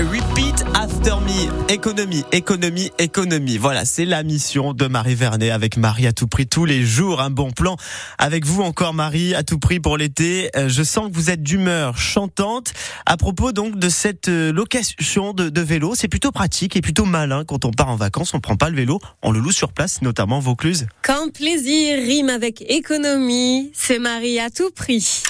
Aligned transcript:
Repeat 0.00 0.64
after 0.74 1.16
me. 1.20 1.70
Économie, 1.70 2.24
économie, 2.32 2.90
économie. 2.98 3.58
Voilà, 3.58 3.84
c'est 3.84 4.06
la 4.06 4.22
mission 4.22 4.72
de 4.72 4.86
Marie 4.86 5.14
Vernet 5.14 5.50
avec 5.50 5.76
Marie 5.76 6.06
à 6.06 6.12
tout 6.14 6.26
prix 6.26 6.46
tous 6.46 6.64
les 6.64 6.82
jours. 6.82 7.20
Un 7.20 7.28
bon 7.28 7.50
plan 7.50 7.76
avec 8.16 8.46
vous 8.46 8.62
encore 8.62 8.94
Marie 8.94 9.34
à 9.34 9.42
tout 9.42 9.58
prix 9.58 9.78
pour 9.78 9.98
l'été. 9.98 10.48
Euh, 10.56 10.70
je 10.70 10.82
sens 10.82 11.10
que 11.10 11.14
vous 11.14 11.28
êtes 11.28 11.42
d'humeur 11.42 11.98
chantante. 11.98 12.72
À 13.04 13.18
propos 13.18 13.52
donc 13.52 13.78
de 13.78 13.90
cette 13.90 14.28
euh, 14.28 14.54
location 14.54 15.34
de, 15.34 15.60
vélo, 15.60 15.94
c'est 15.94 16.08
plutôt 16.08 16.32
pratique 16.32 16.76
et 16.76 16.80
plutôt 16.80 17.04
malin 17.04 17.44
quand 17.44 17.66
on 17.66 17.70
part 17.70 17.88
en 17.88 17.96
vacances. 17.96 18.32
On 18.32 18.40
prend 18.40 18.56
pas 18.56 18.70
le 18.70 18.76
vélo, 18.76 19.00
on 19.22 19.32
le 19.32 19.40
loue 19.40 19.52
sur 19.52 19.74
place, 19.74 20.00
notamment 20.00 20.40
Vaucluse. 20.40 20.86
Quand 21.02 21.30
plaisir 21.30 21.98
rime 21.98 22.30
avec 22.30 22.64
économie, 22.70 23.70
c'est 23.74 23.98
Marie 23.98 24.40
à 24.40 24.48
tout 24.48 24.70
prix. 24.70 25.24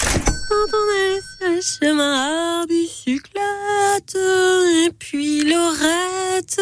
Quand 0.51 0.77
on 0.77 0.91
est 0.91 1.21
sur 1.21 1.49
le 1.49 1.61
chemin 1.61 2.61
à 2.61 2.65
bicyclette 2.65 4.17
et 4.85 4.91
puis 4.99 5.45
Lorette. 5.45 6.61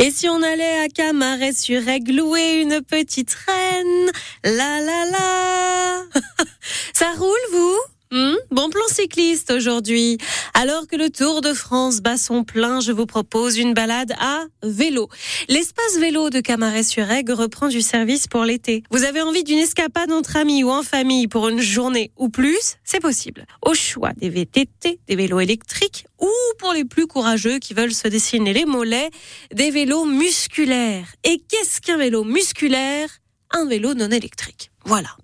Et 0.00 0.10
si 0.10 0.28
on 0.28 0.42
allait 0.42 0.80
à 0.80 0.88
Camaret 0.88 1.52
sur 1.52 1.88
Aigle 1.88 2.18
une 2.18 2.80
petite 2.82 3.36
reine, 3.46 4.10
la 4.42 4.80
la 4.80 5.04
la. 5.12 6.02
Ça 6.92 7.12
roule 7.16 7.38
vous? 7.52 7.78
Hmm, 8.10 8.34
bon 8.50 8.68
plan 8.68 8.86
cycliste 8.88 9.52
aujourd'hui. 9.52 10.18
Alors 10.56 10.86
que 10.86 10.94
le 10.94 11.10
Tour 11.10 11.40
de 11.40 11.52
France 11.52 12.00
bat 12.00 12.16
son 12.16 12.44
plein, 12.44 12.78
je 12.78 12.92
vous 12.92 13.06
propose 13.06 13.58
une 13.58 13.74
balade 13.74 14.12
à 14.20 14.44
vélo. 14.62 15.08
L'espace 15.48 15.98
vélo 15.98 16.30
de 16.30 16.38
Camaret-sur-Aigle 16.38 17.32
reprend 17.32 17.66
du 17.66 17.82
service 17.82 18.28
pour 18.28 18.44
l'été. 18.44 18.84
Vous 18.92 19.02
avez 19.02 19.20
envie 19.20 19.42
d'une 19.42 19.58
escapade 19.58 20.12
entre 20.12 20.36
amis 20.36 20.62
ou 20.62 20.70
en 20.70 20.84
famille 20.84 21.26
pour 21.26 21.48
une 21.48 21.60
journée 21.60 22.12
ou 22.16 22.28
plus? 22.28 22.76
C'est 22.84 23.00
possible. 23.00 23.46
Au 23.62 23.74
choix 23.74 24.12
des 24.16 24.28
VTT, 24.28 25.00
des 25.08 25.16
vélos 25.16 25.40
électriques 25.40 26.06
ou 26.20 26.30
pour 26.58 26.72
les 26.72 26.84
plus 26.84 27.08
courageux 27.08 27.58
qui 27.58 27.74
veulent 27.74 27.92
se 27.92 28.06
dessiner 28.06 28.52
les 28.52 28.64
mollets, 28.64 29.10
des 29.52 29.72
vélos 29.72 30.04
musculaires. 30.04 31.08
Et 31.24 31.42
qu'est-ce 31.48 31.80
qu'un 31.80 31.96
vélo 31.96 32.22
musculaire? 32.22 33.08
Un 33.50 33.66
vélo 33.66 33.94
non 33.94 34.10
électrique. 34.10 34.70
Voilà. 34.84 35.16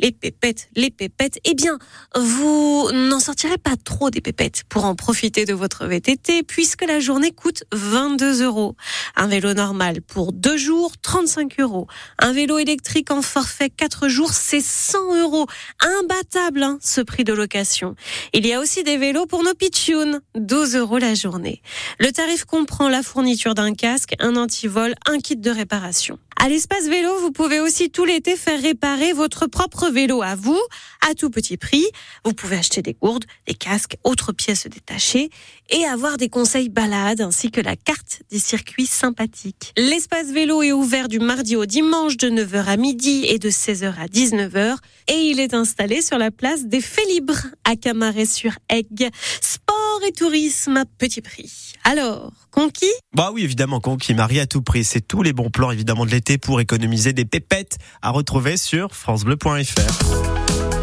Les 0.00 0.12
pépettes, 0.12 0.68
les 0.76 0.90
pépettes. 0.90 1.38
Eh 1.44 1.54
bien, 1.54 1.78
vous 2.14 2.88
n'en 2.92 3.20
sortirez 3.20 3.58
pas 3.58 3.76
trop 3.76 4.10
des 4.10 4.20
pépettes 4.20 4.62
pour 4.68 4.84
en 4.84 4.94
profiter 4.94 5.44
de 5.44 5.54
votre 5.54 5.86
VTT 5.86 6.42
puisque 6.42 6.84
la 6.84 7.00
journée 7.00 7.32
coûte 7.32 7.64
22 7.72 8.44
euros. 8.44 8.76
Un 9.16 9.26
vélo 9.26 9.54
normal 9.54 10.00
pour 10.02 10.32
deux 10.32 10.56
jours, 10.56 10.92
35 11.02 11.58
euros. 11.60 11.86
Un 12.18 12.32
vélo 12.32 12.58
électrique 12.58 13.10
en 13.10 13.22
forfait 13.22 13.70
4 13.70 14.08
jours, 14.08 14.32
c'est 14.32 14.60
100 14.60 15.16
euros. 15.22 15.46
Imbattable, 15.80 16.62
hein, 16.62 16.78
ce 16.80 17.00
prix 17.00 17.24
de 17.24 17.32
location. 17.32 17.94
Il 18.32 18.46
y 18.46 18.52
a 18.52 18.60
aussi 18.60 18.84
des 18.84 18.96
vélos 18.96 19.26
pour 19.26 19.42
nos 19.42 19.54
pitchouns, 19.54 20.20
12 20.36 20.76
euros 20.76 20.98
la 20.98 21.14
journée. 21.14 21.62
Le 21.98 22.12
tarif 22.12 22.44
comprend 22.44 22.88
la 22.88 23.02
fourniture 23.02 23.54
d'un 23.54 23.74
casque, 23.74 24.14
un 24.20 24.36
antivol, 24.36 24.94
un 25.06 25.18
kit 25.18 25.36
de 25.36 25.50
réparation. 25.50 26.18
À 26.40 26.48
l'espace 26.48 26.86
vélo, 26.86 27.18
vous 27.20 27.32
pouvez 27.32 27.58
aussi 27.58 27.90
tout 27.90 28.04
l'été 28.04 28.36
faire 28.36 28.62
réparer 28.62 29.12
votre 29.12 29.48
propre 29.48 29.90
vélo 29.90 30.22
à 30.22 30.36
vous, 30.36 30.60
à 31.10 31.14
tout 31.14 31.30
petit 31.30 31.56
prix. 31.56 31.84
Vous 32.24 32.32
pouvez 32.32 32.56
acheter 32.56 32.80
des 32.80 32.94
gourdes, 32.94 33.24
des 33.48 33.54
casques, 33.54 33.96
autres 34.04 34.32
pièces 34.32 34.68
détachées 34.68 35.30
et 35.70 35.84
avoir 35.84 36.16
des 36.16 36.28
conseils 36.28 36.68
balades 36.68 37.20
ainsi 37.20 37.50
que 37.50 37.60
la 37.60 37.74
carte 37.74 38.22
des 38.30 38.38
circuits 38.38 38.86
sympathiques. 38.86 39.72
L'espace 39.76 40.28
vélo 40.28 40.62
est 40.62 40.70
ouvert 40.70 41.08
du 41.08 41.18
mardi 41.18 41.56
au 41.56 41.66
dimanche 41.66 42.16
de 42.16 42.30
9h 42.30 42.66
à 42.66 42.76
midi 42.76 43.26
et 43.28 43.40
de 43.40 43.50
16h 43.50 43.94
à 43.98 44.06
19h 44.06 44.76
et 45.08 45.14
il 45.14 45.40
est 45.40 45.54
installé 45.54 46.02
sur 46.02 46.18
la 46.18 46.30
place 46.30 46.66
des 46.66 46.80
Félibres 46.80 47.48
à 47.64 47.74
Camaret-sur-Aigle. 47.74 49.10
Et 50.06 50.12
tourisme 50.12 50.76
à 50.76 50.84
petit 50.84 51.20
prix. 51.20 51.74
Alors, 51.84 52.32
conquis? 52.50 52.86
Bah 53.14 53.30
oui, 53.32 53.42
évidemment, 53.42 53.80
conquis 53.80 54.14
Marie 54.14 54.38
à 54.40 54.46
tout 54.46 54.62
prix. 54.62 54.84
C'est 54.84 55.00
tous 55.00 55.22
les 55.22 55.32
bons 55.32 55.50
plans 55.50 55.70
évidemment 55.70 56.06
de 56.06 56.10
l'été 56.10 56.38
pour 56.38 56.60
économiser 56.60 57.12
des 57.12 57.24
pépettes 57.24 57.78
à 58.00 58.10
retrouver 58.10 58.56
sur 58.56 58.94
francebleu.fr. 58.94 60.77